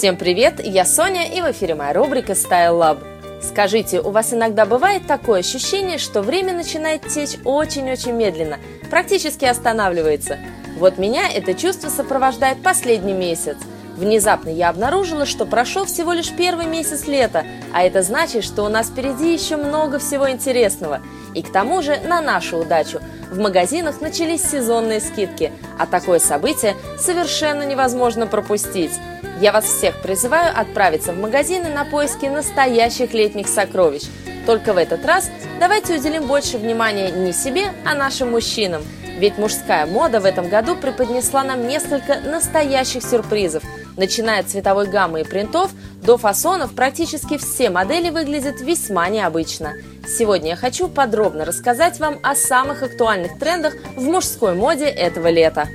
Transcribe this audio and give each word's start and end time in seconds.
Всем 0.00 0.16
привет, 0.16 0.64
я 0.64 0.86
Соня 0.86 1.30
и 1.30 1.42
в 1.42 1.50
эфире 1.50 1.74
моя 1.74 1.92
рубрика 1.92 2.32
Style 2.32 2.72
Lab. 2.72 3.42
Скажите, 3.42 4.00
у 4.00 4.08
вас 4.08 4.32
иногда 4.32 4.64
бывает 4.64 5.06
такое 5.06 5.40
ощущение, 5.40 5.98
что 5.98 6.22
время 6.22 6.54
начинает 6.54 7.06
течь 7.06 7.36
очень-очень 7.44 8.12
медленно, 8.12 8.56
практически 8.88 9.44
останавливается? 9.44 10.38
Вот 10.78 10.96
меня 10.96 11.28
это 11.30 11.52
чувство 11.52 11.90
сопровождает 11.90 12.62
последний 12.62 13.12
месяц. 13.12 13.58
Внезапно 14.00 14.48
я 14.48 14.70
обнаружила, 14.70 15.26
что 15.26 15.44
прошел 15.44 15.84
всего 15.84 16.14
лишь 16.14 16.30
первый 16.30 16.64
месяц 16.64 17.06
лета, 17.06 17.44
а 17.74 17.82
это 17.82 18.00
значит, 18.00 18.44
что 18.44 18.62
у 18.62 18.70
нас 18.70 18.86
впереди 18.86 19.30
еще 19.30 19.58
много 19.58 19.98
всего 19.98 20.30
интересного. 20.30 21.02
И 21.34 21.42
к 21.42 21.52
тому 21.52 21.82
же, 21.82 21.98
на 21.98 22.22
нашу 22.22 22.56
удачу, 22.56 23.00
в 23.30 23.38
магазинах 23.38 24.00
начались 24.00 24.42
сезонные 24.42 25.00
скидки, 25.00 25.52
а 25.78 25.84
такое 25.84 26.18
событие 26.18 26.76
совершенно 26.98 27.62
невозможно 27.64 28.26
пропустить. 28.26 28.92
Я 29.38 29.52
вас 29.52 29.66
всех 29.66 30.00
призываю 30.00 30.58
отправиться 30.58 31.12
в 31.12 31.18
магазины 31.18 31.68
на 31.68 31.84
поиски 31.84 32.24
настоящих 32.24 33.12
летних 33.12 33.48
сокровищ. 33.48 34.04
Только 34.46 34.72
в 34.72 34.78
этот 34.78 35.04
раз 35.04 35.30
давайте 35.60 35.98
уделим 35.98 36.26
больше 36.26 36.56
внимания 36.56 37.10
не 37.10 37.34
себе, 37.34 37.74
а 37.84 37.94
нашим 37.94 38.30
мужчинам. 38.30 38.82
Ведь 39.18 39.36
мужская 39.36 39.84
мода 39.84 40.20
в 40.20 40.24
этом 40.24 40.48
году 40.48 40.74
преподнесла 40.74 41.44
нам 41.44 41.68
несколько 41.68 42.20
настоящих 42.20 43.02
сюрпризов. 43.02 43.62
Начиная 44.00 44.40
от 44.40 44.48
цветовой 44.48 44.88
гаммы 44.88 45.20
и 45.20 45.24
принтов 45.24 45.72
до 46.02 46.16
фасонов, 46.16 46.74
практически 46.74 47.36
все 47.36 47.68
модели 47.68 48.08
выглядят 48.08 48.62
весьма 48.62 49.06
необычно. 49.10 49.74
Сегодня 50.08 50.52
я 50.52 50.56
хочу 50.56 50.88
подробно 50.88 51.44
рассказать 51.44 52.00
вам 52.00 52.18
о 52.22 52.34
самых 52.34 52.82
актуальных 52.82 53.38
трендах 53.38 53.74
в 53.96 54.02
мужской 54.04 54.54
моде 54.54 54.86
этого 54.86 55.28
лета. 55.28 55.68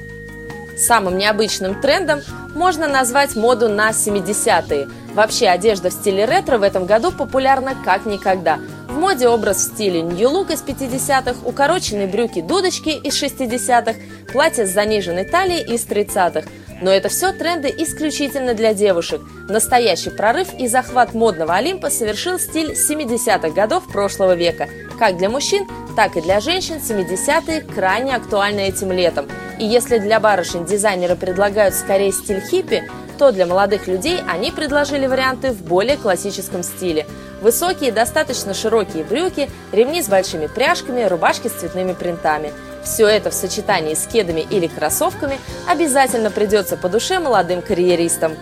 Самым 0.75 1.19
необычным 1.19 1.79
трендом 1.79 2.21
можно 2.55 2.87
назвать 2.87 3.35
моду 3.35 3.69
на 3.69 3.91
70-е. 3.91 4.87
Вообще 5.13 5.45
одежда 5.45 5.91
в 5.91 5.93
стиле 5.93 6.25
ретро 6.25 6.57
в 6.57 6.63
этом 6.63 6.87
году 6.87 7.11
популярна 7.11 7.75
как 7.85 8.07
никогда. 8.07 8.57
В 8.89 8.97
моде 8.97 9.27
образ 9.27 9.57
в 9.57 9.73
стиле 9.75 10.01
Look 10.01 10.51
из 10.51 10.63
50-х, 10.63 11.47
укороченные 11.47 12.07
брюки-дудочки 12.07 12.89
из 12.89 13.21
60-х, 13.21 13.93
платье 14.33 14.65
с 14.65 14.71
заниженной 14.71 15.25
талией 15.25 15.75
из 15.75 15.85
30-х. 15.85 16.49
Но 16.81 16.91
это 16.91 17.09
все 17.09 17.31
тренды 17.31 17.73
исключительно 17.77 18.53
для 18.53 18.73
девушек. 18.73 19.21
Настоящий 19.47 20.09
прорыв 20.09 20.53
и 20.59 20.67
захват 20.67 21.13
модного 21.13 21.55
Олимпа 21.55 21.89
совершил 21.89 22.37
стиль 22.37 22.73
70-х 22.73 23.49
годов 23.49 23.87
прошлого 23.87 24.35
века. 24.35 24.67
Как 24.99 25.17
для 25.17 25.29
мужчин, 25.29 25.67
так 25.95 26.17
и 26.17 26.21
для 26.21 26.39
женщин 26.39 26.75
70-е 26.75 27.61
крайне 27.61 28.15
актуальны 28.15 28.67
этим 28.67 28.91
летом. 28.91 29.27
И 29.59 29.65
если 29.65 29.99
для 29.99 30.19
барышень 30.19 30.65
дизайнеры 30.65 31.15
предлагают 31.15 31.75
скорее 31.75 32.11
стиль 32.11 32.41
хиппи, 32.41 32.89
то 33.17 33.31
для 33.31 33.45
молодых 33.45 33.87
людей 33.87 34.19
они 34.27 34.51
предложили 34.51 35.07
варианты 35.07 35.51
в 35.51 35.61
более 35.61 35.95
классическом 35.95 36.63
стиле. 36.63 37.05
Высокие, 37.41 37.91
достаточно 37.91 38.53
широкие 38.53 39.03
брюки, 39.03 39.49
ремни 39.71 40.01
с 40.01 40.09
большими 40.09 40.47
пряжками, 40.47 41.03
рубашки 41.03 41.47
с 41.47 41.53
цветными 41.53 41.93
принтами. 41.93 42.51
Все 42.85 43.07
это 43.07 43.31
в 43.31 43.33
сочетании 43.33 43.95
с 43.95 44.05
кедами 44.05 44.41
или 44.41 44.67
кроссовками 44.67 45.39
обязательно 45.67 46.29
придется 46.29 46.77
по 46.77 46.87
душе 46.87 47.19
молодым 47.19 47.61
карьеристам. 47.61 48.37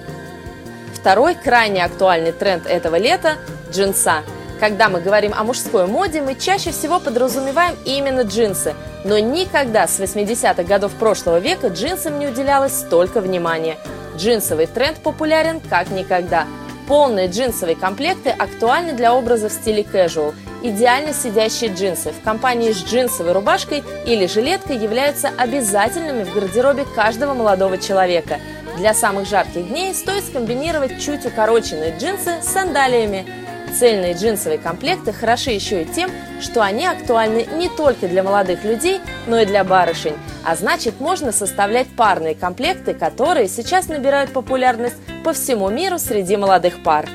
Второй 0.93 1.35
крайне 1.35 1.83
актуальный 1.83 2.33
тренд 2.33 2.67
этого 2.67 2.97
лета– 2.97 3.37
джинса. 3.71 4.21
Когда 4.59 4.89
мы 4.89 5.01
говорим 5.01 5.33
о 5.33 5.43
мужской 5.43 5.87
моде, 5.87 6.21
мы 6.21 6.35
чаще 6.35 6.71
всего 6.71 6.99
подразумеваем 6.99 7.75
именно 7.85 8.21
джинсы. 8.21 8.75
Но 9.03 9.17
никогда 9.17 9.87
с 9.87 9.99
80-х 9.99 10.63
годов 10.63 10.93
прошлого 10.93 11.39
века 11.39 11.67
джинсам 11.67 12.19
не 12.19 12.27
уделялось 12.27 12.73
столько 12.73 13.19
внимания. 13.19 13.77
Джинсовый 14.15 14.67
тренд 14.67 14.99
популярен 14.99 15.59
как 15.59 15.89
никогда. 15.89 16.45
Полные 16.87 17.27
джинсовые 17.27 17.75
комплекты 17.75 18.29
актуальны 18.29 18.93
для 18.93 19.13
образа 19.13 19.49
в 19.49 19.53
стиле 19.53 19.83
casual. 19.83 20.33
Идеально 20.63 21.13
сидящие 21.13 21.73
джинсы 21.73 22.13
в 22.13 22.23
компании 22.23 22.71
с 22.71 22.85
джинсовой 22.85 23.33
рубашкой 23.33 23.83
или 24.05 24.27
жилеткой 24.27 24.77
являются 24.77 25.29
обязательными 25.37 26.23
в 26.23 26.33
гардеробе 26.33 26.85
каждого 26.95 27.33
молодого 27.33 27.77
человека. 27.77 28.39
Для 28.77 28.93
самых 28.93 29.27
жарких 29.27 29.67
дней 29.67 29.93
стоит 29.93 30.23
скомбинировать 30.23 31.01
чуть 31.01 31.25
укороченные 31.25 31.97
джинсы 31.97 32.41
с 32.41 32.45
сандалиями. 32.45 33.25
Цельные 33.77 34.13
джинсовые 34.13 34.57
комплекты 34.57 35.11
хороши 35.11 35.51
еще 35.51 35.81
и 35.81 35.85
тем, 35.85 36.09
что 36.39 36.61
они 36.61 36.85
актуальны 36.85 37.45
не 37.57 37.67
только 37.67 38.07
для 38.07 38.23
молодых 38.23 38.63
людей, 38.63 39.01
но 39.27 39.39
и 39.39 39.45
для 39.45 39.65
барышень. 39.65 40.15
А 40.45 40.55
значит, 40.55 41.01
можно 41.01 41.33
составлять 41.33 41.87
парные 41.87 42.35
комплекты, 42.35 42.93
которые 42.93 43.49
сейчас 43.49 43.89
набирают 43.89 44.31
популярность 44.31 44.95
по 45.25 45.33
всему 45.33 45.69
миру 45.69 45.99
среди 45.99 46.37
молодых 46.37 46.81
пар. 46.83 47.09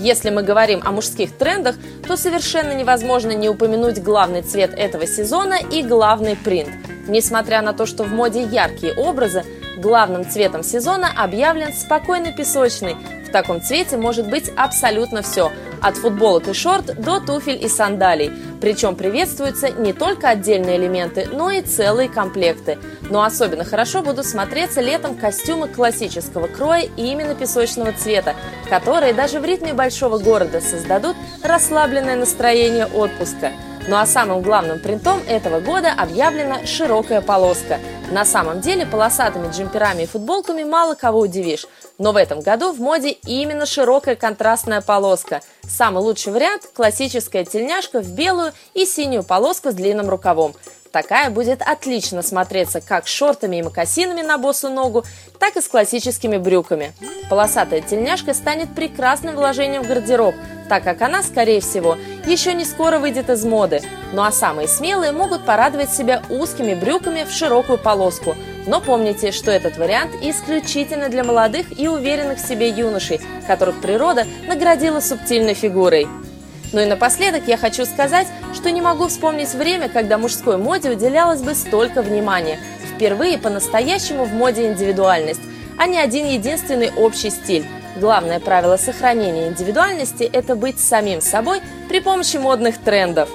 Если 0.00 0.30
мы 0.30 0.42
говорим 0.42 0.80
о 0.82 0.92
мужских 0.92 1.36
трендах, 1.36 1.76
то 2.08 2.16
совершенно 2.16 2.72
невозможно 2.72 3.32
не 3.32 3.50
упомянуть 3.50 4.02
главный 4.02 4.40
цвет 4.40 4.72
этого 4.74 5.06
сезона 5.06 5.58
и 5.70 5.82
главный 5.82 6.36
принт. 6.36 6.70
Несмотря 7.06 7.60
на 7.60 7.74
то, 7.74 7.84
что 7.84 8.04
в 8.04 8.10
моде 8.10 8.42
яркие 8.42 8.94
образы, 8.94 9.44
главным 9.76 10.26
цветом 10.26 10.62
сезона 10.62 11.10
объявлен 11.14 11.74
спокойный 11.74 12.32
песочный, 12.32 12.96
в 13.28 13.30
таком 13.30 13.60
цвете 13.60 13.98
может 13.98 14.26
быть 14.30 14.50
абсолютно 14.56 15.20
все, 15.20 15.52
от 15.82 15.98
футболок 15.98 16.48
и 16.48 16.54
шорт 16.54 16.98
до 16.98 17.20
туфель 17.20 17.62
и 17.62 17.68
сандалий. 17.68 18.32
Причем 18.60 18.94
приветствуются 18.94 19.70
не 19.70 19.92
только 19.92 20.28
отдельные 20.28 20.76
элементы, 20.76 21.28
но 21.32 21.50
и 21.50 21.62
целые 21.62 22.08
комплекты. 22.08 22.78
Но 23.08 23.22
особенно 23.22 23.64
хорошо 23.64 24.02
будут 24.02 24.26
смотреться 24.26 24.80
летом 24.80 25.16
костюмы 25.16 25.68
классического 25.68 26.46
кроя 26.46 26.82
и 26.96 27.02
именно 27.06 27.34
песочного 27.34 27.92
цвета, 27.92 28.34
которые 28.68 29.14
даже 29.14 29.40
в 29.40 29.44
ритме 29.44 29.72
большого 29.72 30.18
города 30.18 30.60
создадут 30.60 31.16
расслабленное 31.42 32.16
настроение 32.16 32.86
отпуска. 32.86 33.52
Ну 33.88 33.96
а 33.96 34.06
самым 34.06 34.42
главным 34.42 34.78
принтом 34.78 35.20
этого 35.26 35.60
года 35.60 35.92
объявлена 35.96 36.66
широкая 36.66 37.20
полоска. 37.20 37.78
На 38.10 38.24
самом 38.24 38.60
деле 38.60 38.86
полосатыми 38.86 39.50
джемперами 39.50 40.02
и 40.02 40.06
футболками 40.06 40.64
мало 40.64 40.94
кого 40.94 41.20
удивишь. 41.20 41.66
Но 41.98 42.12
в 42.12 42.16
этом 42.16 42.40
году 42.40 42.72
в 42.72 42.80
моде 42.80 43.10
именно 43.10 43.66
широкая 43.66 44.16
контрастная 44.16 44.80
полоска. 44.80 45.42
Самый 45.68 46.02
лучший 46.02 46.32
вариант– 46.32 46.68
классическая 46.74 47.44
тельняшка 47.44 48.00
в 48.00 48.10
белую 48.12 48.52
и 48.74 48.84
синюю 48.84 49.22
полоску 49.22 49.70
с 49.70 49.74
длинным 49.74 50.08
рукавом. 50.08 50.54
Такая 50.92 51.30
будет 51.30 51.62
отлично 51.62 52.22
смотреться 52.22 52.80
как 52.80 53.06
с 53.06 53.10
шортами 53.10 53.56
и 53.56 53.62
мокасинами 53.62 54.22
на 54.22 54.38
босу 54.38 54.68
ногу, 54.68 55.04
так 55.38 55.56
и 55.56 55.60
с 55.60 55.68
классическими 55.68 56.36
брюками. 56.36 56.92
Полосатая 57.28 57.80
тельняшка 57.80 58.34
станет 58.34 58.74
прекрасным 58.74 59.36
вложением 59.36 59.84
в 59.84 59.88
гардероб, 59.88 60.34
так 60.70 60.84
как 60.84 61.02
она, 61.02 61.24
скорее 61.24 61.60
всего, 61.60 61.98
еще 62.26 62.54
не 62.54 62.64
скоро 62.64 63.00
выйдет 63.00 63.28
из 63.28 63.44
моды. 63.44 63.82
Ну 64.12 64.22
а 64.22 64.30
самые 64.30 64.68
смелые 64.68 65.10
могут 65.10 65.44
порадовать 65.44 65.90
себя 65.90 66.22
узкими 66.30 66.74
брюками 66.74 67.24
в 67.24 67.32
широкую 67.32 67.76
полоску. 67.76 68.36
Но 68.68 68.80
помните, 68.80 69.32
что 69.32 69.50
этот 69.50 69.78
вариант 69.78 70.12
исключительно 70.22 71.08
для 71.08 71.24
молодых 71.24 71.76
и 71.76 71.88
уверенных 71.88 72.38
в 72.38 72.46
себе 72.46 72.68
юношей, 72.68 73.20
которых 73.48 73.80
природа 73.80 74.28
наградила 74.46 75.00
субтильной 75.00 75.54
фигурой. 75.54 76.06
Ну 76.72 76.80
и 76.80 76.86
напоследок 76.86 77.48
я 77.48 77.56
хочу 77.56 77.84
сказать, 77.84 78.28
что 78.54 78.70
не 78.70 78.80
могу 78.80 79.08
вспомнить 79.08 79.52
время, 79.52 79.88
когда 79.88 80.18
мужской 80.18 80.56
моде 80.56 80.90
уделялось 80.90 81.42
бы 81.42 81.56
столько 81.56 82.00
внимания. 82.00 82.60
Впервые 82.94 83.38
по-настоящему 83.38 84.24
в 84.24 84.32
моде 84.32 84.70
индивидуальность, 84.70 85.42
а 85.76 85.88
не 85.88 85.98
один 85.98 86.26
единственный 86.26 86.92
общий 86.96 87.30
стиль. 87.30 87.66
Главное 87.96 88.40
правило 88.40 88.76
сохранения 88.76 89.48
индивидуальности– 89.48 90.22
это 90.32 90.54
быть 90.54 90.78
самим 90.78 91.20
собой 91.20 91.60
при 91.88 92.00
помощи 92.00 92.36
модных 92.36 92.78
трендов. 92.78 93.28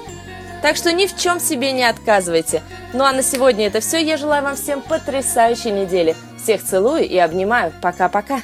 Так 0.62 0.78
что 0.78 0.92
ни 0.94 1.06
в 1.06 1.18
чем 1.18 1.40
себе 1.40 1.72
не 1.72 1.84
отказывайте. 1.84 2.64
Ну 2.94 3.04
а 3.04 3.12
на 3.12 3.22
сегодня 3.22 3.68
это 3.68 3.82
все. 3.82 4.02
Я 4.02 4.18
желаю 4.18 4.44
вам 4.44 4.56
всем 4.56 4.82
потрясающей 4.82 5.72
недели. 5.72 6.16
Всех 6.42 6.64
целую 6.64 7.08
и 7.08 7.18
обнимаю. 7.18 7.74
Пока-пока. 7.82 8.42